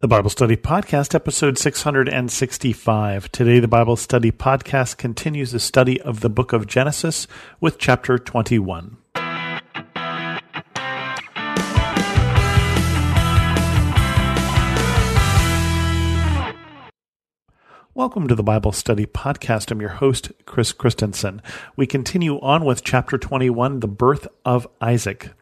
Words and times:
The 0.00 0.06
Bible 0.06 0.30
Study 0.30 0.56
Podcast, 0.56 1.12
episode 1.12 1.58
665. 1.58 3.32
Today, 3.32 3.58
the 3.58 3.66
Bible 3.66 3.96
Study 3.96 4.30
Podcast 4.30 4.96
continues 4.96 5.50
the 5.50 5.58
study 5.58 6.00
of 6.02 6.20
the 6.20 6.30
book 6.30 6.52
of 6.52 6.68
Genesis 6.68 7.26
with 7.60 7.78
chapter 7.78 8.16
21. 8.16 8.96
Welcome 17.92 18.28
to 18.28 18.36
the 18.36 18.44
Bible 18.44 18.70
Study 18.70 19.04
Podcast. 19.04 19.72
I'm 19.72 19.80
your 19.80 19.90
host, 19.90 20.30
Chris 20.46 20.72
Christensen. 20.72 21.42
We 21.74 21.88
continue 21.88 22.38
on 22.38 22.64
with 22.64 22.84
chapter 22.84 23.18
21, 23.18 23.80
the 23.80 23.88
birth 23.88 24.28
of 24.44 24.68
Isaac. 24.80 25.32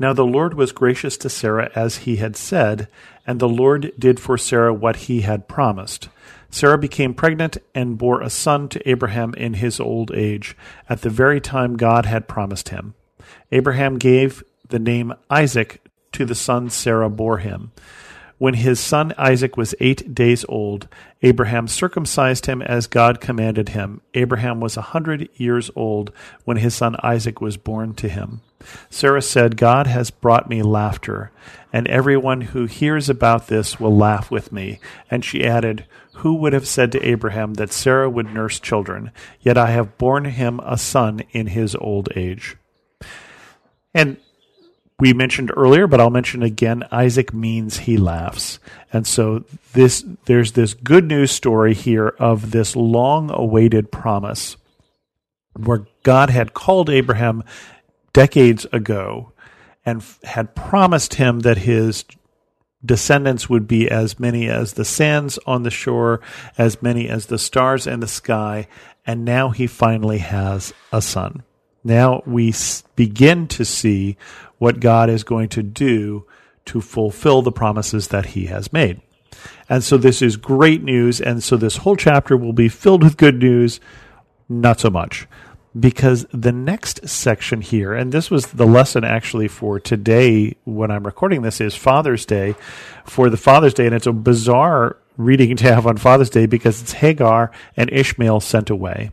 Now 0.00 0.14
the 0.14 0.24
Lord 0.24 0.54
was 0.54 0.72
gracious 0.72 1.18
to 1.18 1.28
Sarah 1.28 1.70
as 1.74 1.98
he 1.98 2.16
had 2.16 2.34
said, 2.34 2.88
and 3.26 3.38
the 3.38 3.48
Lord 3.48 3.92
did 3.98 4.18
for 4.18 4.38
Sarah 4.38 4.72
what 4.72 4.96
he 4.96 5.20
had 5.20 5.46
promised. 5.46 6.08
Sarah 6.50 6.78
became 6.78 7.12
pregnant 7.12 7.58
and 7.74 7.98
bore 7.98 8.22
a 8.22 8.30
son 8.30 8.70
to 8.70 8.88
Abraham 8.88 9.34
in 9.34 9.54
his 9.54 9.78
old 9.78 10.10
age, 10.12 10.56
at 10.88 11.02
the 11.02 11.10
very 11.10 11.38
time 11.38 11.76
God 11.76 12.06
had 12.06 12.26
promised 12.26 12.70
him. 12.70 12.94
Abraham 13.52 13.98
gave 13.98 14.42
the 14.66 14.78
name 14.78 15.12
Isaac 15.28 15.82
to 16.12 16.24
the 16.24 16.34
son 16.34 16.70
Sarah 16.70 17.10
bore 17.10 17.38
him. 17.38 17.70
When 18.40 18.54
his 18.54 18.80
son 18.80 19.12
Isaac 19.18 19.58
was 19.58 19.74
eight 19.80 20.14
days 20.14 20.46
old, 20.48 20.88
Abraham 21.20 21.68
circumcised 21.68 22.46
him 22.46 22.62
as 22.62 22.86
God 22.86 23.20
commanded 23.20 23.68
him. 23.68 24.00
Abraham 24.14 24.60
was 24.60 24.78
a 24.78 24.92
hundred 24.96 25.28
years 25.34 25.70
old 25.76 26.10
when 26.46 26.56
his 26.56 26.74
son 26.74 26.96
Isaac 27.02 27.42
was 27.42 27.58
born 27.58 27.92
to 27.96 28.08
him. 28.08 28.40
Sarah 28.88 29.20
said, 29.20 29.58
God 29.58 29.86
has 29.88 30.10
brought 30.10 30.48
me 30.48 30.62
laughter, 30.62 31.30
and 31.70 31.86
everyone 31.88 32.40
who 32.40 32.64
hears 32.64 33.10
about 33.10 33.48
this 33.48 33.78
will 33.78 33.94
laugh 33.94 34.30
with 34.30 34.52
me. 34.52 34.80
And 35.10 35.22
she 35.22 35.44
added, 35.44 35.84
Who 36.14 36.36
would 36.36 36.54
have 36.54 36.66
said 36.66 36.92
to 36.92 37.06
Abraham 37.06 37.52
that 37.54 37.74
Sarah 37.74 38.08
would 38.08 38.32
nurse 38.32 38.58
children? 38.58 39.10
Yet 39.42 39.58
I 39.58 39.66
have 39.72 39.98
borne 39.98 40.24
him 40.24 40.60
a 40.60 40.78
son 40.78 41.20
in 41.32 41.48
his 41.48 41.76
old 41.76 42.08
age. 42.16 42.56
And 43.92 44.16
we 45.00 45.12
mentioned 45.12 45.50
earlier, 45.56 45.86
but 45.86 46.00
I'll 46.00 46.10
mention 46.10 46.42
again, 46.42 46.84
Isaac 46.92 47.32
means 47.32 47.78
he 47.78 47.96
laughs. 47.96 48.58
And 48.92 49.06
so 49.06 49.44
this 49.72 50.04
there's 50.26 50.52
this 50.52 50.74
good 50.74 51.04
news 51.04 51.30
story 51.30 51.74
here 51.74 52.08
of 52.18 52.50
this 52.50 52.76
long 52.76 53.30
awaited 53.32 53.90
promise 53.90 54.56
where 55.56 55.86
God 56.02 56.30
had 56.30 56.54
called 56.54 56.90
Abraham 56.90 57.42
decades 58.12 58.66
ago 58.72 59.32
and 59.84 60.00
f- 60.00 60.20
had 60.22 60.54
promised 60.54 61.14
him 61.14 61.40
that 61.40 61.58
his 61.58 62.04
descendants 62.84 63.48
would 63.48 63.66
be 63.66 63.90
as 63.90 64.18
many 64.18 64.48
as 64.48 64.74
the 64.74 64.84
sands 64.84 65.38
on 65.46 65.62
the 65.62 65.70
shore, 65.70 66.20
as 66.56 66.82
many 66.82 67.08
as 67.08 67.26
the 67.26 67.38
stars 67.38 67.86
in 67.86 68.00
the 68.00 68.08
sky, 68.08 68.66
and 69.06 69.24
now 69.24 69.50
he 69.50 69.66
finally 69.66 70.18
has 70.18 70.72
a 70.92 71.02
son. 71.02 71.42
Now 71.82 72.22
we 72.26 72.54
begin 72.96 73.48
to 73.48 73.64
see 73.64 74.16
what 74.58 74.80
God 74.80 75.08
is 75.08 75.24
going 75.24 75.48
to 75.50 75.62
do 75.62 76.26
to 76.66 76.80
fulfill 76.80 77.42
the 77.42 77.52
promises 77.52 78.08
that 78.08 78.26
he 78.26 78.46
has 78.46 78.72
made. 78.72 79.00
And 79.68 79.82
so 79.82 79.96
this 79.96 80.20
is 80.20 80.36
great 80.36 80.82
news. 80.82 81.20
And 81.20 81.42
so 81.42 81.56
this 81.56 81.78
whole 81.78 81.96
chapter 81.96 82.36
will 82.36 82.52
be 82.52 82.68
filled 82.68 83.02
with 83.02 83.16
good 83.16 83.36
news. 83.36 83.80
Not 84.48 84.80
so 84.80 84.90
much. 84.90 85.26
Because 85.78 86.26
the 86.32 86.52
next 86.52 87.08
section 87.08 87.60
here, 87.60 87.94
and 87.94 88.10
this 88.10 88.30
was 88.30 88.48
the 88.48 88.66
lesson 88.66 89.04
actually 89.04 89.46
for 89.46 89.78
today 89.78 90.56
when 90.64 90.90
I'm 90.90 91.04
recording 91.04 91.42
this, 91.42 91.60
is 91.60 91.76
Father's 91.76 92.26
Day. 92.26 92.56
For 93.04 93.30
the 93.30 93.36
Father's 93.36 93.74
Day, 93.74 93.86
and 93.86 93.94
it's 93.94 94.06
a 94.06 94.12
bizarre 94.12 94.96
reading 95.16 95.56
to 95.56 95.72
have 95.72 95.86
on 95.86 95.96
Father's 95.96 96.30
Day 96.30 96.46
because 96.46 96.82
it's 96.82 96.92
Hagar 96.94 97.52
and 97.76 97.88
Ishmael 97.92 98.40
sent 98.40 98.68
away. 98.68 99.12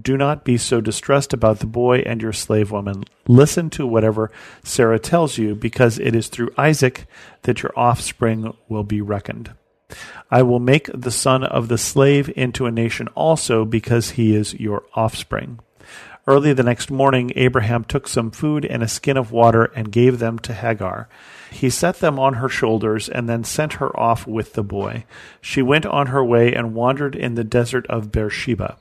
do 0.00 0.16
not 0.16 0.44
be 0.44 0.56
so 0.56 0.80
distressed 0.80 1.32
about 1.32 1.58
the 1.58 1.66
boy 1.66 1.98
and 1.98 2.22
your 2.22 2.32
slave 2.32 2.70
woman. 2.70 3.04
Listen 3.28 3.70
to 3.70 3.86
whatever 3.86 4.30
Sarah 4.62 4.98
tells 4.98 5.38
you, 5.38 5.54
because 5.54 5.98
it 5.98 6.14
is 6.14 6.28
through 6.28 6.54
Isaac 6.56 7.06
that 7.42 7.62
your 7.62 7.72
offspring 7.76 8.56
will 8.68 8.84
be 8.84 9.00
reckoned. 9.00 9.52
I 10.30 10.42
will 10.42 10.60
make 10.60 10.88
the 10.94 11.10
son 11.10 11.44
of 11.44 11.68
the 11.68 11.78
slave 11.78 12.32
into 12.36 12.66
a 12.66 12.70
nation 12.70 13.08
also, 13.08 13.64
because 13.64 14.10
he 14.10 14.34
is 14.34 14.54
your 14.54 14.84
offspring. 14.94 15.60
Early 16.24 16.52
the 16.52 16.62
next 16.62 16.88
morning, 16.88 17.32
Abraham 17.34 17.82
took 17.82 18.06
some 18.06 18.30
food 18.30 18.64
and 18.64 18.80
a 18.80 18.88
skin 18.88 19.16
of 19.16 19.32
water 19.32 19.64
and 19.74 19.90
gave 19.90 20.20
them 20.20 20.38
to 20.40 20.54
Hagar. 20.54 21.08
He 21.50 21.68
set 21.68 21.98
them 21.98 22.16
on 22.18 22.34
her 22.34 22.48
shoulders 22.48 23.08
and 23.08 23.28
then 23.28 23.42
sent 23.42 23.74
her 23.74 23.98
off 23.98 24.24
with 24.24 24.52
the 24.52 24.62
boy. 24.62 25.04
She 25.40 25.62
went 25.62 25.84
on 25.84 26.06
her 26.06 26.24
way 26.24 26.54
and 26.54 26.74
wandered 26.74 27.16
in 27.16 27.34
the 27.34 27.42
desert 27.42 27.86
of 27.88 28.12
Beersheba. 28.12 28.78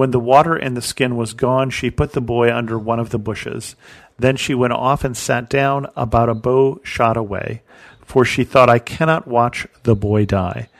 When 0.00 0.12
the 0.12 0.18
water 0.18 0.56
in 0.56 0.72
the 0.72 0.80
skin 0.80 1.16
was 1.16 1.34
gone, 1.34 1.68
she 1.68 1.90
put 1.90 2.12
the 2.12 2.22
boy 2.22 2.50
under 2.50 2.78
one 2.78 2.98
of 2.98 3.10
the 3.10 3.18
bushes. 3.18 3.76
Then 4.18 4.34
she 4.36 4.54
went 4.54 4.72
off 4.72 5.04
and 5.04 5.14
sat 5.14 5.50
down 5.50 5.88
about 5.94 6.30
a 6.30 6.34
bow 6.34 6.80
shot 6.82 7.18
away, 7.18 7.60
for 8.00 8.24
she 8.24 8.42
thought, 8.42 8.70
I 8.70 8.78
cannot 8.78 9.28
watch 9.28 9.66
the 9.82 9.94
boy 9.94 10.24
die. 10.24 10.70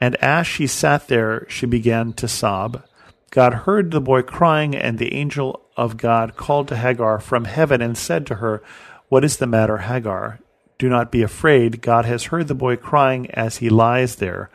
And 0.00 0.16
as 0.22 0.46
she 0.46 0.66
sat 0.66 1.08
there, 1.08 1.46
she 1.50 1.66
began 1.66 2.14
to 2.14 2.26
sob. 2.26 2.82
God 3.30 3.52
heard 3.52 3.90
the 3.90 4.00
boy 4.00 4.22
crying, 4.22 4.74
and 4.74 4.98
the 4.98 5.12
angel 5.12 5.60
of 5.76 5.98
God 5.98 6.38
called 6.38 6.68
to 6.68 6.78
Hagar 6.78 7.20
from 7.20 7.44
heaven 7.44 7.82
and 7.82 7.98
said 7.98 8.26
to 8.28 8.36
her, 8.36 8.62
What 9.10 9.22
is 9.22 9.36
the 9.36 9.46
matter, 9.46 9.76
Hagar? 9.76 10.38
Do 10.78 10.88
not 10.88 11.12
be 11.12 11.20
afraid. 11.20 11.82
God 11.82 12.06
has 12.06 12.24
heard 12.24 12.48
the 12.48 12.54
boy 12.54 12.76
crying 12.76 13.30
as 13.32 13.58
he 13.58 13.68
lies 13.68 14.16
there. 14.16 14.48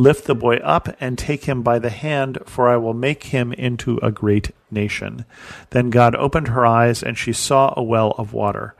Lift 0.00 0.24
the 0.24 0.34
boy 0.34 0.56
up 0.56 0.88
and 0.98 1.18
take 1.18 1.44
him 1.44 1.60
by 1.62 1.78
the 1.78 1.90
hand, 1.90 2.38
for 2.46 2.70
I 2.70 2.78
will 2.78 2.94
make 2.94 3.24
him 3.24 3.52
into 3.52 3.98
a 3.98 4.10
great 4.10 4.50
nation. 4.70 5.26
Then 5.70 5.90
God 5.90 6.14
opened 6.14 6.48
her 6.48 6.64
eyes, 6.64 7.02
and 7.02 7.18
she 7.18 7.34
saw 7.34 7.74
a 7.76 7.82
well 7.82 8.14
of 8.16 8.32
water. 8.32 8.74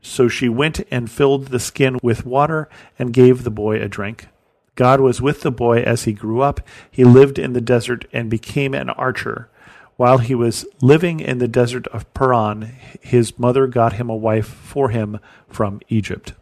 So 0.00 0.28
she 0.28 0.48
went 0.48 0.80
and 0.92 1.10
filled 1.10 1.48
the 1.48 1.58
skin 1.58 1.98
with 2.04 2.24
water 2.24 2.68
and 3.00 3.12
gave 3.12 3.42
the 3.42 3.50
boy 3.50 3.80
a 3.80 3.88
drink. 3.88 4.28
God 4.76 5.00
was 5.00 5.20
with 5.20 5.40
the 5.40 5.50
boy 5.50 5.80
as 5.82 6.04
he 6.04 6.12
grew 6.12 6.40
up. 6.40 6.60
He 6.88 7.02
lived 7.02 7.40
in 7.40 7.52
the 7.52 7.60
desert 7.60 8.04
and 8.12 8.30
became 8.30 8.74
an 8.74 8.90
archer. 8.90 9.50
While 9.96 10.18
he 10.18 10.36
was 10.36 10.66
living 10.80 11.18
in 11.18 11.38
the 11.38 11.48
desert 11.48 11.88
of 11.88 12.14
Paran, 12.14 12.76
his 13.00 13.40
mother 13.40 13.66
got 13.66 13.94
him 13.94 14.08
a 14.08 14.14
wife 14.14 14.46
for 14.46 14.90
him 14.90 15.18
from 15.48 15.80
Egypt. 15.88 16.32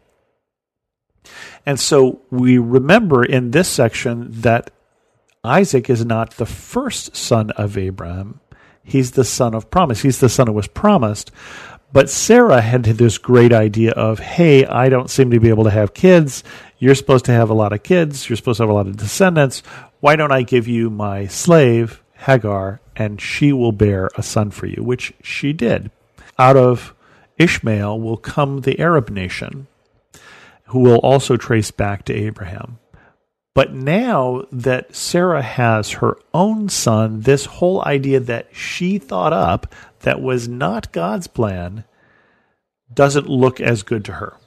And 1.65 1.79
so 1.79 2.21
we 2.29 2.57
remember 2.57 3.23
in 3.23 3.51
this 3.51 3.67
section 3.67 4.27
that 4.41 4.71
Isaac 5.43 5.89
is 5.89 6.05
not 6.05 6.31
the 6.37 6.45
first 6.45 7.15
son 7.15 7.51
of 7.51 7.77
Abraham. 7.77 8.39
He's 8.83 9.11
the 9.11 9.23
son 9.23 9.53
of 9.53 9.69
promise. 9.69 10.01
He's 10.01 10.19
the 10.19 10.29
son 10.29 10.47
who 10.47 10.53
was 10.53 10.67
promised. 10.67 11.31
But 11.91 12.09
Sarah 12.09 12.61
had 12.61 12.83
this 12.83 13.17
great 13.17 13.53
idea 13.53 13.91
of, 13.91 14.19
hey, 14.19 14.65
I 14.65 14.89
don't 14.89 15.09
seem 15.09 15.31
to 15.31 15.39
be 15.39 15.49
able 15.49 15.65
to 15.65 15.69
have 15.69 15.93
kids. 15.93 16.43
You're 16.79 16.95
supposed 16.95 17.25
to 17.25 17.31
have 17.31 17.49
a 17.49 17.53
lot 17.53 17.71
of 17.71 17.83
kids. 17.83 18.27
You're 18.27 18.35
supposed 18.35 18.57
to 18.57 18.63
have 18.63 18.69
a 18.69 18.73
lot 18.73 18.87
of 18.87 18.97
descendants. 18.97 19.61
Why 19.99 20.15
don't 20.15 20.31
I 20.31 20.41
give 20.41 20.67
you 20.67 20.89
my 20.89 21.27
slave, 21.27 22.01
Hagar, 22.13 22.81
and 22.95 23.21
she 23.21 23.53
will 23.53 23.71
bear 23.71 24.09
a 24.15 24.23
son 24.23 24.49
for 24.51 24.65
you, 24.65 24.83
which 24.83 25.13
she 25.21 25.53
did. 25.53 25.91
Out 26.39 26.57
of 26.57 26.95
Ishmael 27.37 27.99
will 27.99 28.17
come 28.17 28.61
the 28.61 28.79
Arab 28.79 29.09
nation 29.09 29.67
who 30.65 30.79
will 30.79 30.99
also 30.99 31.37
trace 31.37 31.71
back 31.71 32.05
to 32.05 32.13
Abraham. 32.13 32.79
But 33.55 33.73
now 33.73 34.43
that 34.51 34.95
Sarah 34.95 35.43
has 35.43 35.91
her 35.91 36.17
own 36.33 36.69
son, 36.69 37.21
this 37.21 37.45
whole 37.45 37.83
idea 37.85 38.19
that 38.19 38.47
she 38.51 38.97
thought 38.97 39.33
up 39.33 39.73
that 39.99 40.21
was 40.21 40.47
not 40.47 40.91
God's 40.91 41.27
plan 41.27 41.83
doesn't 42.91 43.29
look 43.29 43.59
as 43.59 43.83
good 43.83 44.05
to 44.05 44.13
her. 44.13 44.37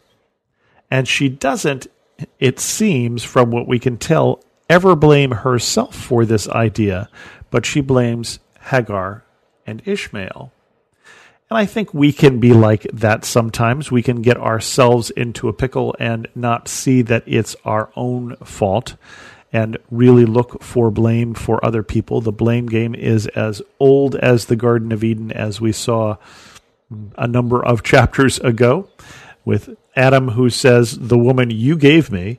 And 0.90 1.06
she 1.06 1.28
doesn't, 1.28 1.86
it 2.38 2.58
seems, 2.58 3.22
from 3.22 3.50
what 3.50 3.68
we 3.68 3.78
can 3.78 3.96
tell, 3.96 4.42
ever 4.68 4.96
blame 4.96 5.30
herself 5.30 5.94
for 5.94 6.24
this 6.24 6.48
idea, 6.48 7.08
but 7.50 7.64
she 7.64 7.80
blames 7.80 8.40
Hagar 8.60 9.24
and 9.66 9.82
Ishmael. 9.84 10.52
And 11.48 11.58
I 11.58 11.66
think 11.66 11.94
we 11.94 12.12
can 12.12 12.40
be 12.40 12.52
like 12.52 12.82
that 12.92 13.24
sometimes. 13.24 13.90
We 13.92 14.02
can 14.02 14.20
get 14.20 14.36
ourselves 14.36 15.10
into 15.10 15.48
a 15.48 15.52
pickle 15.52 15.94
and 16.00 16.26
not 16.34 16.66
see 16.68 17.02
that 17.02 17.22
it's 17.26 17.54
our 17.64 17.90
own 17.94 18.36
fault. 18.36 18.96
and 19.52 19.78
really 19.90 20.26
look 20.26 20.62
for 20.62 20.90
blame 20.90 21.32
for 21.32 21.64
other 21.64 21.82
people. 21.82 22.20
The 22.20 22.32
blame 22.32 22.66
game 22.66 22.94
is 22.94 23.26
as 23.28 23.62
old 23.78 24.14
as 24.16 24.46
the 24.46 24.56
Garden 24.56 24.92
of 24.92 25.04
Eden, 25.04 25.32
as 25.32 25.60
we 25.60 25.72
saw 25.72 26.16
a 27.16 27.26
number 27.26 27.64
of 27.64 27.82
chapters 27.82 28.38
ago, 28.40 28.88
with 29.44 29.76
Adam 29.94 30.30
who 30.30 30.50
says, 30.50 30.98
The 30.98 31.16
woman 31.16 31.50
you 31.50 31.76
gave 31.76 32.10
me, 32.10 32.38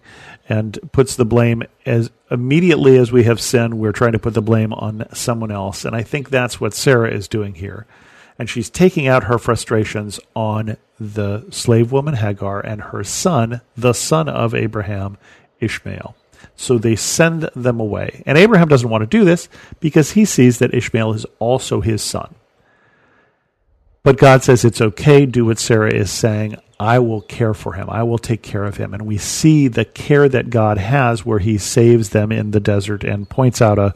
and 0.50 0.77
puts 0.92 1.15
the 1.15 1.25
blame 1.25 1.63
as 1.86 2.12
immediately 2.30 2.98
as 2.98 3.12
we 3.12 3.24
have 3.24 3.42
sinned, 3.42 3.80
we're 3.80 3.92
trying 3.92 4.12
to 4.13 4.19
put 4.19 4.33
the 4.33 4.42
blame 4.42 4.74
on 4.74 5.07
someone 5.13 5.51
else. 5.51 5.86
And 5.86 5.95
I 5.95 6.04
think 6.04 6.30
that's 6.30 6.62
what 6.62 6.74
Sarah 6.74 7.12
is 7.12 7.27
doing 7.27 7.56
here. 7.56 7.86
And 8.39 8.49
she's 8.49 8.69
taking 8.69 9.07
out 9.07 9.25
her 9.25 9.37
frustrations 9.37 10.19
on 10.35 10.77
the 10.99 11.45
slave 11.49 11.91
woman 11.91 12.15
Hagar 12.15 12.59
and 12.59 12.81
her 12.81 13.03
son, 13.03 13.61
the 13.75 13.93
son 13.93 14.29
of 14.29 14.53
Abraham, 14.53 15.17
Ishmael. 15.59 16.15
So 16.55 16.77
they 16.77 16.95
send 16.95 17.49
them 17.55 17.79
away. 17.79 18.23
And 18.25 18.37
Abraham 18.37 18.67
doesn't 18.67 18.89
want 18.89 19.01
to 19.01 19.17
do 19.17 19.25
this 19.25 19.49
because 19.79 20.11
he 20.11 20.25
sees 20.25 20.59
that 20.59 20.73
Ishmael 20.73 21.13
is 21.13 21.25
also 21.39 21.81
his 21.81 22.01
son. 22.01 22.35
But 24.03 24.17
God 24.17 24.43
says 24.43 24.63
it's 24.63 24.81
okay, 24.81 25.25
do 25.25 25.45
what 25.45 25.59
Sarah 25.59 25.93
is 25.93 26.09
saying. 26.09 26.57
I 26.79 26.99
will 26.99 27.21
care 27.21 27.53
for 27.53 27.73
him. 27.73 27.89
I 27.89 28.03
will 28.03 28.17
take 28.17 28.41
care 28.41 28.63
of 28.63 28.77
him. 28.77 28.93
And 28.93 29.05
we 29.05 29.17
see 29.17 29.67
the 29.67 29.83
care 29.85 30.29
that 30.29 30.49
God 30.49 30.77
has 30.77 31.25
where 31.25 31.39
he 31.39 31.57
saves 31.57 32.09
them 32.09 32.31
in 32.31 32.51
the 32.51 32.59
desert 32.59 33.03
and 33.03 33.29
points 33.29 33.61
out 33.61 33.79
a, 33.79 33.95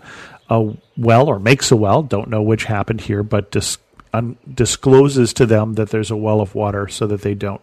a 0.50 0.76
well 0.98 1.28
or 1.28 1.40
makes 1.40 1.72
a 1.72 1.76
well. 1.76 2.04
Don't 2.04 2.30
know 2.30 2.42
which 2.42 2.66
happened 2.66 3.02
here, 3.02 3.24
but 3.24 3.52
dis, 3.52 3.78
un, 4.14 4.38
discloses 4.54 5.34
to 5.34 5.46
them 5.46 5.74
that 5.74 5.90
there's 5.90 6.12
a 6.12 6.18
well 6.18 6.42
of 6.42 6.56
water 6.56 6.88
so 6.88 7.08
that 7.08 7.22
they 7.22 7.34
don't 7.34 7.62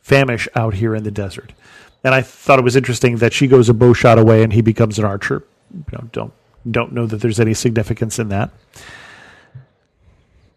famish 0.00 0.48
out 0.54 0.74
here 0.74 0.94
in 0.94 1.04
the 1.04 1.10
desert. 1.10 1.52
And 2.04 2.14
I 2.14 2.22
thought 2.22 2.58
it 2.58 2.64
was 2.64 2.76
interesting 2.76 3.16
that 3.16 3.32
she 3.32 3.48
goes 3.48 3.68
a 3.68 3.74
bow 3.74 3.92
shot 3.92 4.18
away 4.18 4.42
and 4.42 4.52
he 4.52 4.60
becomes 4.60 4.98
an 4.98 5.04
archer. 5.04 5.42
You 5.74 5.84
know, 5.92 6.08
don't 6.12 6.32
don't 6.70 6.92
know 6.92 7.06
that 7.06 7.18
there's 7.18 7.40
any 7.40 7.54
significance 7.54 8.18
in 8.18 8.28
that. 8.28 8.50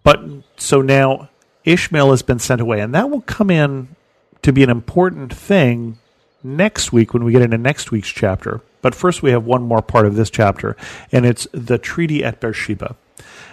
But 0.04 0.22
so 0.58 0.82
now 0.82 1.30
Ishmael 1.66 2.12
has 2.12 2.22
been 2.22 2.40
sent 2.40 2.62
away, 2.62 2.82
and 2.82 2.94
that 2.96 3.10
will 3.10 3.22
come 3.22 3.50
in 3.50 3.96
to 4.42 4.54
be 4.54 4.64
an 4.64 4.70
important 4.70 5.34
thing 5.34 5.98
next 6.44 6.92
week 6.92 7.14
when 7.14 7.24
we 7.24 7.32
get 7.32 7.42
into 7.42 7.58
next 7.58 7.92
week's 7.92 8.10
chapter. 8.10 8.62
But 8.82 8.96
first, 8.96 9.22
we 9.22 9.32
have 9.32 9.46
one 9.46 9.64
more 9.64 9.82
part 9.82 10.06
of 10.06 10.16
this 10.16 10.30
chapter, 10.30 10.78
and 11.12 11.26
it's 11.26 11.48
the 11.52 11.78
treaty 11.78 12.24
at 12.24 12.40
Beersheba. 12.40 12.96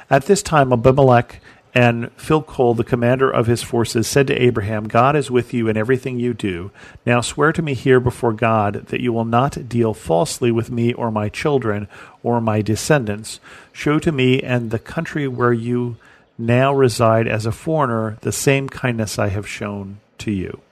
At 0.09 0.27
this 0.27 0.43
time, 0.43 0.73
Abimelech 0.73 1.41
and 1.77 2.07
Phicol, 2.17 2.75
the 2.75 2.85
commander 2.85 3.31
of 3.31 3.47
his 3.47 3.63
forces, 3.63 4.09
said 4.09 4.27
to 4.29 4.43
Abraham, 4.43 4.89
God 4.89 5.15
is 5.15 5.31
with 5.31 5.53
you 5.53 5.69
in 5.69 5.77
everything 5.77 6.19
you 6.19 6.33
do. 6.33 6.71
Now 7.05 7.21
swear 7.21 7.53
to 7.53 7.61
me 7.61 7.75
here 7.75 8.01
before 8.01 8.33
God 8.33 8.87
that 8.87 9.03
you 9.03 9.13
will 9.13 9.27
not 9.27 9.69
deal 9.69 9.93
falsely 9.93 10.51
with 10.51 10.71
me 10.71 10.95
or 10.95 11.11
my 11.11 11.29
children 11.29 11.87
or 12.23 12.41
my 12.41 12.63
descendants. 12.63 13.41
Show 13.75 13.99
to 13.99 14.11
me 14.11 14.43
and 14.43 14.71
the 14.71 14.79
country 14.79 15.29
where 15.29 15.53
you 15.53 15.97
now 16.39 16.73
reside 16.73 17.29
as 17.29 17.45
a 17.45 17.53
foreigner 17.53 18.17
the 18.23 18.33
same 18.33 18.71
kindness 18.71 19.19
I 19.19 19.29
have 19.29 19.47
shown 19.47 19.99
to 20.21 20.31
you. 20.31 20.63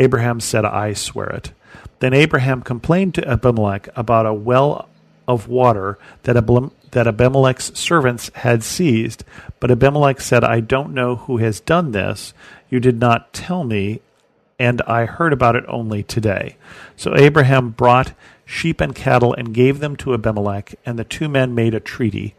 Abraham 0.00 0.40
said, 0.40 0.64
I 0.64 0.92
swear 0.92 1.28
it. 1.28 1.52
Then 2.00 2.12
Abraham 2.12 2.62
complained 2.62 3.14
to 3.14 3.28
Abimelech 3.28 3.90
about 3.94 4.26
a 4.26 4.34
well 4.34 4.88
of 5.28 5.46
water 5.46 5.98
that 6.24 6.34
that 6.90 7.06
Abimelech's 7.06 7.78
servants 7.78 8.30
had 8.34 8.64
seized. 8.64 9.22
But 9.60 9.70
Abimelech 9.70 10.20
said, 10.20 10.42
I 10.42 10.60
don't 10.60 10.94
know 10.94 11.16
who 11.16 11.36
has 11.36 11.60
done 11.60 11.92
this. 11.92 12.32
You 12.70 12.80
did 12.80 12.98
not 12.98 13.32
tell 13.32 13.62
me, 13.62 14.00
and 14.58 14.80
I 14.82 15.04
heard 15.04 15.32
about 15.32 15.54
it 15.54 15.64
only 15.68 16.02
today. 16.02 16.56
So 16.96 17.14
Abraham 17.14 17.70
brought 17.70 18.14
sheep 18.44 18.80
and 18.80 18.94
cattle 18.94 19.34
and 19.34 19.54
gave 19.54 19.78
them 19.78 19.94
to 19.96 20.14
Abimelech, 20.14 20.74
and 20.86 20.98
the 20.98 21.04
two 21.04 21.28
men 21.28 21.54
made 21.54 21.74
a 21.74 21.80
treaty. 21.80 22.34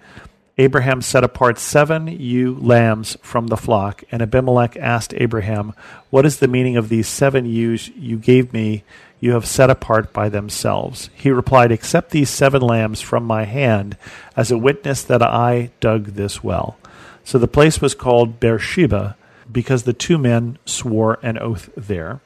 Abraham 0.58 1.02
set 1.02 1.24
apart 1.24 1.58
seven 1.58 2.08
ewe 2.08 2.54
lambs 2.60 3.16
from 3.22 3.48
the 3.48 3.56
flock, 3.56 4.04
and 4.12 4.22
Abimelech 4.22 4.76
asked 4.76 5.14
Abraham, 5.16 5.74
What 6.10 6.26
is 6.26 6.40
the 6.40 6.50
meaning 6.50 6.76
of 6.76 6.90
these 6.90 7.08
seven 7.08 7.46
ewes 7.46 7.88
you 7.90 8.18
gave 8.18 8.52
me 8.52 8.84
you 9.20 9.34
have 9.34 9.46
set 9.46 9.70
apart 9.70 10.14
by 10.14 10.30
themselves? 10.30 11.10
He 11.14 11.30
replied, 11.30 11.72
Accept 11.72 12.12
these 12.12 12.30
seven 12.30 12.62
lambs 12.62 13.02
from 13.02 13.24
my 13.26 13.46
hand 13.46 13.98
as 14.36 14.52
a 14.52 14.58
witness 14.58 15.04
that 15.04 15.22
I 15.22 15.72
dug 15.80 16.08
this 16.08 16.44
well. 16.44 16.78
So 17.24 17.38
the 17.38 17.48
place 17.48 17.82
was 17.82 17.94
called 17.94 18.40
Beersheba, 18.40 19.16
because 19.52 19.84
the 19.84 19.94
two 19.94 20.18
men 20.18 20.58
swore 20.66 21.20
an 21.22 21.38
oath 21.38 21.70
there. 21.76 22.22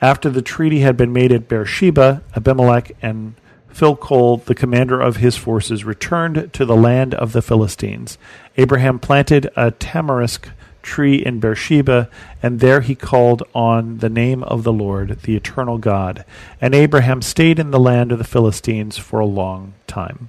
After 0.00 0.28
the 0.28 0.42
treaty 0.42 0.80
had 0.80 0.96
been 0.96 1.12
made 1.12 1.32
at 1.32 1.48
Beersheba, 1.48 2.22
Abimelech 2.36 2.92
and 3.00 3.34
Phicol, 3.72 4.44
the 4.44 4.54
commander 4.54 5.00
of 5.00 5.16
his 5.16 5.36
forces, 5.36 5.84
returned 5.84 6.52
to 6.52 6.64
the 6.64 6.76
land 6.76 7.14
of 7.14 7.32
the 7.32 7.42
Philistines. 7.42 8.18
Abraham 8.56 8.98
planted 8.98 9.50
a 9.56 9.72
tamarisk 9.72 10.48
tree 10.84 11.16
in 11.16 11.40
Beersheba, 11.40 12.08
and 12.42 12.60
there 12.60 12.80
he 12.80 12.94
called 12.94 13.42
on 13.54 13.98
the 13.98 14.08
name 14.08 14.44
of 14.44 14.62
the 14.62 14.72
Lord, 14.72 15.20
the 15.22 15.34
eternal 15.34 15.78
God. 15.78 16.24
And 16.60 16.74
Abraham 16.74 17.22
stayed 17.22 17.58
in 17.58 17.72
the 17.72 17.80
land 17.80 18.12
of 18.12 18.18
the 18.18 18.24
Philistines 18.24 18.96
for 18.96 19.18
a 19.18 19.26
long 19.26 19.74
time. 19.86 20.28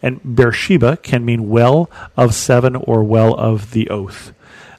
And 0.00 0.36
Beersheba 0.36 0.98
can 0.98 1.24
mean 1.24 1.48
well 1.48 1.90
of 2.16 2.34
seven 2.34 2.76
or 2.76 3.02
well 3.02 3.34
of 3.34 3.72
the 3.72 3.90
oath. 3.90 4.32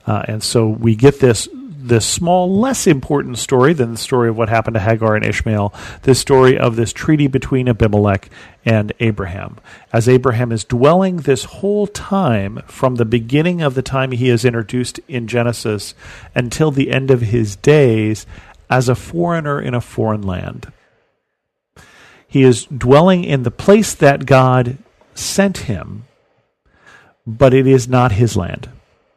Uh, 0.07 0.23
and 0.27 0.43
so 0.43 0.67
we 0.67 0.95
get 0.95 1.19
this 1.19 1.49
this 1.87 2.05
small, 2.05 2.59
less 2.59 2.87
important 2.87 3.37
story 3.37 3.73
than 3.73 3.91
the 3.91 3.97
story 3.97 4.29
of 4.29 4.37
what 4.37 4.49
happened 4.49 4.73
to 4.73 4.79
Hagar 4.79 5.15
and 5.15 5.25
Ishmael, 5.25 5.73
this 6.03 6.19
story 6.19 6.57
of 6.57 6.75
this 6.75 6.91
treaty 6.91 7.27
between 7.27 7.69
Abimelech 7.69 8.29
and 8.65 8.91
Abraham. 8.99 9.57
As 9.93 10.09
Abraham 10.09 10.51
is 10.51 10.63
dwelling 10.63 11.17
this 11.17 11.45
whole 11.45 11.87
time 11.87 12.61
from 12.65 12.95
the 12.95 13.05
beginning 13.05 13.61
of 13.61 13.75
the 13.75 13.81
time 13.81 14.11
he 14.11 14.29
is 14.29 14.43
introduced 14.43 14.99
in 15.07 15.27
Genesis 15.27 15.93
until 16.33 16.71
the 16.71 16.91
end 16.91 17.11
of 17.11 17.21
his 17.21 17.55
days 17.55 18.25
as 18.69 18.89
a 18.89 18.95
foreigner 18.95 19.61
in 19.61 19.73
a 19.73 19.81
foreign 19.81 20.23
land. 20.23 20.71
He 22.27 22.43
is 22.43 22.65
dwelling 22.65 23.23
in 23.23 23.43
the 23.43 23.51
place 23.51 23.93
that 23.93 24.25
God 24.25 24.77
sent 25.13 25.59
him, 25.59 26.05
but 27.25 27.53
it 27.53 27.67
is 27.67 27.87
not 27.87 28.13
his 28.13 28.35
land. 28.35 28.69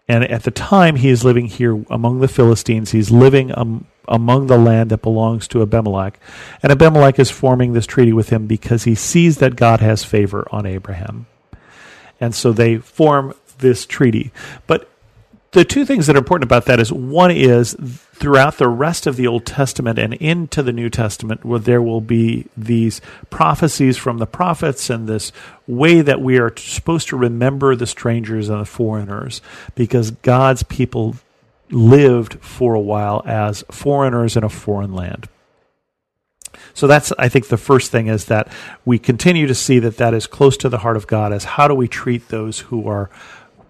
And 0.09 0.25
at 0.25 0.45
the 0.45 0.51
time, 0.51 0.97
he 0.97 1.11
is 1.11 1.25
living 1.25 1.47
here 1.47 1.85
among 1.91 2.21
the 2.21 2.29
Philistines. 2.29 2.93
He's 2.93 3.11
living 3.11 3.57
um, 3.57 3.87
among 4.09 4.47
the 4.47 4.57
land 4.57 4.91
that 4.91 5.03
belongs 5.03 5.47
to 5.49 5.61
Abimelech. 5.61 6.19
And 6.63 6.73
Abimelech 6.73 7.19
is 7.19 7.31
forming 7.31 7.75
this 7.75 7.87
treaty 7.87 8.13
with 8.13 8.31
him 8.31 8.47
because 8.47 8.85
he 8.85 8.95
sees 8.95 9.37
that 9.39 9.55
God 9.55 9.81
has 9.81 10.05
favor 10.05 10.47
on 10.51 10.65
Abraham. 10.65 11.27
And 12.21 12.35
so 12.35 12.53
they 12.53 12.79
form 12.79 13.35
this 13.59 13.85
treaty. 13.85 14.33
But 14.67 14.91
the 15.53 15.65
two 15.65 15.87
things 15.87 16.07
that 16.07 16.17
are 16.17 16.19
important 16.19 16.49
about 16.49 16.67
that 16.67 16.79
is 16.79 16.93
one 16.93 17.31
is 17.31 17.75
throughout 17.81 18.59
the 18.59 18.69
rest 18.69 19.07
of 19.07 19.17
the 19.17 19.27
Old 19.27 19.47
Testament 19.47 19.99
and 19.99 20.13
into 20.15 20.63
the 20.63 20.73
New 20.73 20.91
Testament, 20.91 21.45
where 21.45 21.59
there 21.59 21.81
will 21.81 22.03
be 22.03 22.47
these 22.57 23.01
prophecies 23.31 23.97
from 23.97 24.19
the 24.19 24.27
prophets 24.27 24.91
and 24.91 25.09
this 25.09 25.33
way 25.67 26.03
that 26.03 26.21
we 26.21 26.39
are 26.39 26.55
supposed 26.57 27.09
to 27.09 27.17
remember 27.17 27.75
the 27.75 27.87
strangers 27.87 28.49
and 28.49 28.61
the 28.61 28.67
foreigners 28.67 29.41
because 29.75 30.11
God's 30.11 30.63
people 30.65 31.17
lived 31.71 32.35
for 32.41 32.75
a 32.75 32.81
while 32.81 33.23
as 33.25 33.65
foreigners 33.71 34.37
in 34.37 34.45
a 34.45 34.49
foreign 34.49 34.93
land. 34.93 35.29
So 36.75 36.87
that's, 36.87 37.13
I 37.19 37.29
think, 37.29 37.49
the 37.49 37.57
first 37.57 37.91
thing 37.91 38.09
is 38.09 38.27
that 38.27 38.49
we 38.85 38.99
continue 38.99 39.47
to 39.47 39.55
see 39.55 39.79
that 39.79 39.97
that 39.97 40.15
is 40.15 40.27
close 40.27 40.57
to 40.59 40.69
the 40.69 40.79
heart 40.79 40.97
of 40.97 41.07
God. 41.07 41.33
As 41.33 41.45
how 41.45 41.69
do 41.69 41.75
we 41.75 41.89
treat 41.89 42.29
those 42.29 42.61
who 42.61 42.89
are 42.89 43.11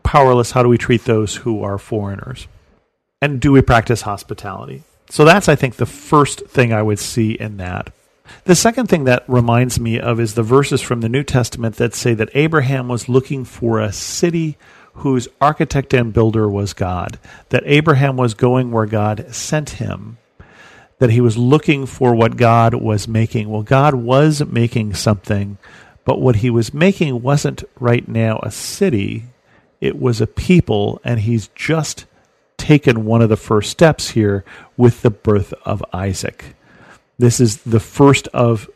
powerless, 0.03 0.53
how 0.53 0.63
do 0.63 0.69
we 0.69 0.79
treat 0.79 1.05
those 1.05 1.37
who 1.37 1.63
are 1.63 1.79
foreigners? 1.79 2.47
And 3.21 3.41
do 3.41 3.53
we 3.53 3.63
practice 3.63 4.03
hospitality? 4.03 4.83
So 5.11 5.25
that's, 5.25 5.49
I 5.49 5.57
think, 5.57 5.77
the 5.77 5.87
first 5.87 6.47
thing 6.47 6.73
I 6.73 6.83
would 6.83 6.99
see 6.99 7.33
in 7.33 7.57
that. 7.57 7.93
The 8.45 8.55
second 8.55 8.89
thing 8.89 9.05
that 9.05 9.25
reminds 9.27 9.81
me 9.81 9.99
of 9.99 10.21
is 10.21 10.35
the 10.35 10.43
verses 10.43 10.83
from 10.83 11.01
the 11.01 11.09
New 11.09 11.25
Testament 11.25 11.77
that 11.77 11.95
say 11.95 12.15
that 12.15 12.31
Abraham 12.35 12.89
was 12.89 13.09
looking 13.09 13.45
for 13.45 13.81
a 13.81 13.93
city 13.93 14.59
whose 14.95 15.29
architect 15.41 15.95
and 15.95 16.13
builder 16.13 16.49
was 16.49 16.73
God, 16.73 17.19
that 17.51 17.63
Abraham 17.67 18.17
was 18.17 18.35
going 18.35 18.71
where 18.71 18.87
God 18.87 19.35
sent 19.35 19.71
him, 19.71 20.19
that 20.99 21.11
he 21.11 21.21
was 21.21 21.39
looking 21.39 21.87
for 21.87 22.15
what 22.15 22.37
God 22.37 22.75
was 22.75 23.07
making. 23.07 23.49
Well, 23.49 23.63
God 23.63 23.95
was 23.95 24.45
making 24.45 24.95
something, 24.95 25.57
but 26.05 26.21
what 26.21 26.37
he 26.37 26.51
was 26.51 26.75
making 26.75 27.23
wasn't 27.23 27.65
right 27.79 28.07
now 28.09 28.41
a 28.43 28.51
city, 28.51 29.25
it 29.81 30.01
was 30.01 30.21
a 30.21 30.27
people, 30.27 31.01
and 31.05 31.21
he's 31.21 31.49
just 31.55 32.07
taken 32.57 33.05
one 33.05 33.23
of 33.23 33.29
the 33.29 33.37
first 33.37 33.71
steps 33.71 34.11
here 34.11 34.45
with 34.77 35.03
the 35.03 35.11
birth 35.11 35.55
of 35.65 35.85
Isaac. 35.93 36.57
This 37.19 37.41
is 37.41 37.59
the 37.59 37.81
first 37.81 38.29
of 38.29 38.69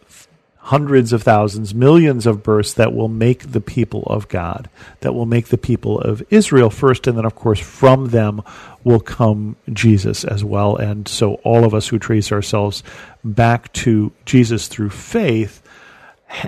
hundreds 0.67 1.13
of 1.13 1.25
thousands, 1.25 1.75
millions 1.75 2.25
of 2.25 2.43
births 2.43 2.75
that 2.75 2.95
will 2.95 3.09
make 3.09 3.51
the 3.51 3.61
people 3.61 4.05
of 4.05 4.29
God, 4.29 4.71
that 5.01 5.13
will 5.13 5.27
make 5.27 5.49
the 5.49 5.59
people 5.59 6.01
of 6.01 6.23
Israel 6.31 6.71
first, 6.71 7.09
and 7.09 7.19
then, 7.19 7.25
of 7.25 7.35
course, 7.35 7.59
from 7.59 8.07
them 8.07 8.41
will 8.85 9.01
come 9.01 9.57
Jesus 9.73 10.23
as 10.25 10.45
well. 10.45 10.77
And 10.77 11.09
so, 11.09 11.35
all 11.45 11.65
of 11.65 11.75
us 11.75 11.89
who 11.89 11.99
trace 11.99 12.31
ourselves 12.31 12.85
back 13.25 13.73
to 13.75 14.13
Jesus 14.25 14.69
through 14.69 14.91
faith 14.91 15.62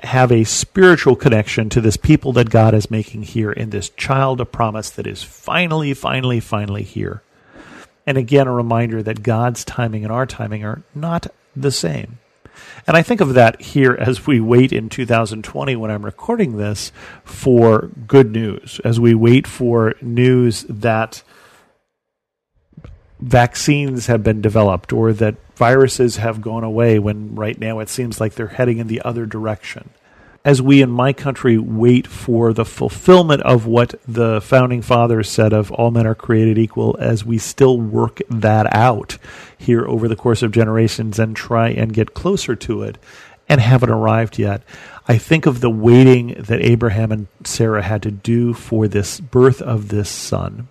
have 0.02 0.32
a 0.32 0.44
spiritual 0.44 1.16
connection 1.16 1.68
to 1.70 1.80
this 1.80 1.96
people 1.96 2.32
that 2.32 2.50
God 2.50 2.74
is 2.74 2.90
making 2.90 3.22
here 3.22 3.52
in 3.52 3.70
this 3.70 3.90
child 3.90 4.40
of 4.40 4.52
promise 4.52 4.90
that 4.90 5.06
is 5.06 5.22
finally, 5.22 5.94
finally, 5.94 6.40
finally 6.40 6.82
here. 6.82 7.22
And 8.06 8.18
again, 8.18 8.46
a 8.46 8.52
reminder 8.52 9.02
that 9.02 9.22
God's 9.22 9.64
timing 9.64 10.04
and 10.04 10.12
our 10.12 10.26
timing 10.26 10.64
are 10.64 10.82
not 10.94 11.28
the 11.56 11.70
same. 11.70 12.18
And 12.86 12.96
I 12.96 13.02
think 13.02 13.20
of 13.20 13.34
that 13.34 13.60
here 13.60 13.96
as 13.98 14.26
we 14.26 14.40
wait 14.40 14.72
in 14.72 14.88
2020 14.88 15.76
when 15.76 15.90
I'm 15.90 16.04
recording 16.04 16.56
this 16.56 16.92
for 17.24 17.90
good 18.06 18.30
news, 18.30 18.80
as 18.84 19.00
we 19.00 19.14
wait 19.14 19.46
for 19.46 19.94
news 20.00 20.64
that 20.68 21.22
vaccines 23.20 24.06
have 24.06 24.22
been 24.22 24.40
developed 24.40 24.92
or 24.92 25.12
that 25.12 25.36
viruses 25.56 26.16
have 26.16 26.40
gone 26.40 26.64
away 26.64 26.98
when 26.98 27.34
right 27.34 27.58
now 27.58 27.78
it 27.78 27.88
seems 27.88 28.20
like 28.20 28.34
they're 28.34 28.48
heading 28.48 28.78
in 28.78 28.86
the 28.86 29.02
other 29.02 29.26
direction. 29.26 29.90
As 30.44 30.60
we 30.60 30.82
in 30.82 30.90
my 30.90 31.14
country 31.14 31.56
wait 31.56 32.06
for 32.06 32.52
the 32.52 32.66
fulfillment 32.66 33.42
of 33.42 33.64
what 33.64 33.94
the 34.06 34.42
founding 34.42 34.82
fathers 34.82 35.30
said 35.30 35.54
of 35.54 35.72
all 35.72 35.90
men 35.90 36.06
are 36.06 36.14
created 36.14 36.58
equal, 36.58 36.96
as 37.00 37.24
we 37.24 37.38
still 37.38 37.78
work 37.80 38.20
that 38.28 38.74
out 38.74 39.16
here 39.56 39.86
over 39.86 40.06
the 40.06 40.16
course 40.16 40.42
of 40.42 40.52
generations 40.52 41.18
and 41.18 41.34
try 41.34 41.70
and 41.70 41.94
get 41.94 42.12
closer 42.12 42.54
to 42.56 42.82
it 42.82 42.98
and 43.48 43.58
haven't 43.58 43.90
arrived 43.90 44.38
yet. 44.38 44.62
I 45.08 45.16
think 45.16 45.46
of 45.46 45.62
the 45.62 45.70
waiting 45.70 46.34
that 46.38 46.60
Abraham 46.60 47.10
and 47.10 47.26
Sarah 47.44 47.82
had 47.82 48.02
to 48.02 48.10
do 48.10 48.52
for 48.52 48.86
this 48.86 49.20
birth 49.20 49.62
of 49.62 49.88
this 49.88 50.10
son 50.10 50.68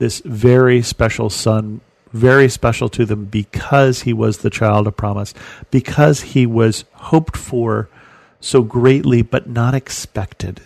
this 0.00 0.20
very 0.24 0.80
special 0.80 1.28
son, 1.28 1.82
very 2.10 2.48
special 2.48 2.88
to 2.88 3.04
them 3.04 3.26
because 3.26 4.00
he 4.00 4.14
was 4.14 4.38
the 4.38 4.48
child 4.48 4.86
of 4.86 4.96
promise, 4.96 5.34
because 5.70 6.22
he 6.22 6.46
was 6.46 6.86
hoped 6.94 7.36
for 7.36 7.88
so 8.40 8.62
greatly 8.62 9.20
but 9.20 9.46
not 9.46 9.74
expected. 9.74 10.62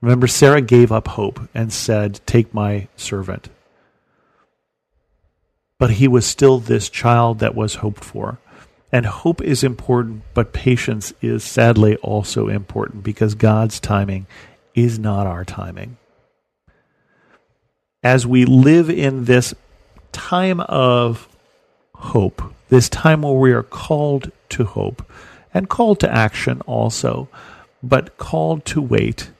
Remember, 0.00 0.28
Sarah 0.28 0.60
gave 0.60 0.92
up 0.92 1.08
hope 1.08 1.40
and 1.52 1.72
said, 1.72 2.20
Take 2.24 2.54
my 2.54 2.86
servant. 2.96 3.48
But 5.80 5.90
he 5.90 6.06
was 6.06 6.24
still 6.24 6.60
this 6.60 6.88
child 6.88 7.40
that 7.40 7.56
was 7.56 7.76
hoped 7.76 8.04
for. 8.04 8.38
And 8.92 9.04
hope 9.04 9.42
is 9.42 9.64
important, 9.64 10.22
but 10.34 10.52
patience 10.52 11.12
is 11.20 11.42
sadly 11.42 11.96
also 11.96 12.48
important 12.48 13.02
because 13.02 13.34
God's 13.34 13.80
timing 13.80 14.28
is 14.72 15.00
not 15.00 15.26
our 15.26 15.44
timing 15.44 15.96
as 18.08 18.26
we 18.26 18.46
live 18.46 18.88
in 18.88 19.26
this 19.26 19.52
time 20.12 20.60
of 20.60 21.28
hope, 21.94 22.40
this 22.70 22.88
time 22.88 23.20
where 23.20 23.34
we 23.34 23.52
are 23.52 23.62
called 23.62 24.32
to 24.48 24.64
hope 24.64 25.04
and 25.52 25.68
called 25.68 26.00
to 26.00 26.10
action 26.10 26.62
also, 26.62 27.28
but 27.82 28.16
called 28.16 28.64
to 28.64 28.80
wait. 28.80 29.30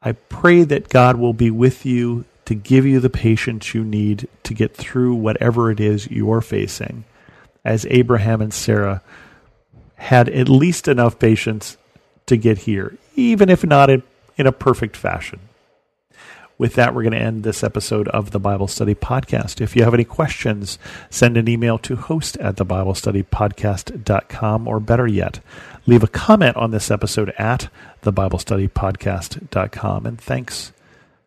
I 0.00 0.12
pray 0.12 0.62
that 0.62 0.90
God 0.90 1.16
will 1.16 1.32
be 1.32 1.50
with 1.50 1.84
you 1.84 2.24
to 2.44 2.54
give 2.54 2.86
you 2.86 3.00
the 3.00 3.10
patience 3.10 3.74
you 3.74 3.82
need 3.82 4.28
to 4.44 4.54
get 4.54 4.76
through 4.76 5.16
whatever 5.16 5.68
it 5.68 5.80
is 5.80 6.08
you're 6.08 6.40
facing, 6.40 7.04
as 7.64 7.84
Abraham 7.90 8.40
and 8.40 8.54
Sarah 8.54 9.02
had 9.96 10.28
at 10.28 10.48
least 10.48 10.86
enough 10.86 11.18
patience 11.18 11.76
to 12.26 12.36
get 12.36 12.58
here, 12.58 12.96
even 13.16 13.48
if 13.48 13.64
not 13.64 13.90
in, 13.90 14.04
in 14.36 14.46
a 14.46 14.52
perfect 14.52 14.96
fashion. 14.96 15.40
With 16.58 16.74
that, 16.74 16.92
we're 16.92 17.04
going 17.04 17.12
to 17.12 17.18
end 17.20 17.44
this 17.44 17.62
episode 17.62 18.08
of 18.08 18.32
the 18.32 18.40
Bible 18.40 18.66
Study 18.66 18.94
Podcast. 18.94 19.60
If 19.60 19.76
you 19.76 19.84
have 19.84 19.94
any 19.94 20.04
questions, 20.04 20.76
send 21.08 21.36
an 21.36 21.48
email 21.48 21.78
to 21.78 21.94
host 21.94 22.36
at 22.38 22.56
the 22.56 22.64
Bible 22.64 22.94
Study 22.94 23.22
Podcast.com, 23.22 24.66
or 24.66 24.80
better 24.80 25.06
yet, 25.06 25.38
leave 25.86 26.02
a 26.02 26.08
comment 26.08 26.56
on 26.56 26.72
this 26.72 26.90
episode 26.90 27.30
at 27.38 27.70
the 28.02 28.10
Bible 28.10 28.40
Study 28.40 28.66
Podcast.com. 28.66 30.04
And 30.04 30.20
thanks 30.20 30.72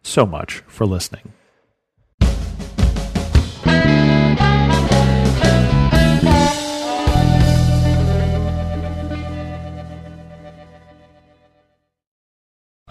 so 0.03 0.25
much 0.25 0.63
for 0.67 0.85
listening. 0.85 1.31